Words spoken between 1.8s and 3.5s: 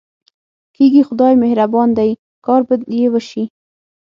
دی، کار به یې وشي.